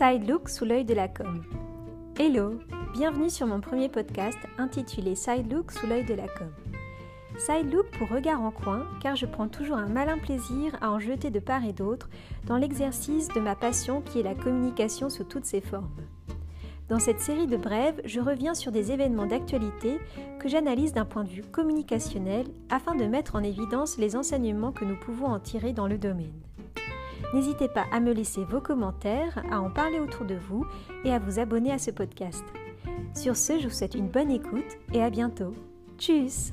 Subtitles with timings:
[0.00, 1.42] Side Look sous l'œil de la com.
[2.18, 2.58] Hello,
[2.94, 6.48] bienvenue sur mon premier podcast intitulé Side Look sous l'œil de la com.
[7.36, 11.00] Side Look pour regard en coin car je prends toujours un malin plaisir à en
[11.00, 12.08] jeter de part et d'autre
[12.46, 15.90] dans l'exercice de ma passion qui est la communication sous toutes ses formes.
[16.88, 19.98] Dans cette série de brèves, je reviens sur des événements d'actualité
[20.38, 24.86] que j'analyse d'un point de vue communicationnel afin de mettre en évidence les enseignements que
[24.86, 26.40] nous pouvons en tirer dans le domaine.
[27.34, 30.66] N'hésitez pas à me laisser vos commentaires, à en parler autour de vous
[31.04, 32.44] et à vous abonner à ce podcast.
[33.14, 35.54] Sur ce, je vous souhaite une bonne écoute et à bientôt.
[35.98, 36.52] Tchuss